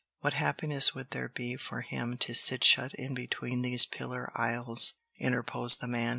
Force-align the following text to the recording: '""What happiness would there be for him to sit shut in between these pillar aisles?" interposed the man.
'""What 0.21 0.33
happiness 0.33 0.95
would 0.95 1.11
there 1.11 1.29
be 1.29 1.55
for 1.57 1.81
him 1.81 2.17
to 2.21 2.33
sit 2.33 2.63
shut 2.63 2.91
in 2.95 3.13
between 3.13 3.61
these 3.61 3.85
pillar 3.85 4.31
aisles?" 4.35 4.95
interposed 5.19 5.79
the 5.79 5.87
man. 5.87 6.09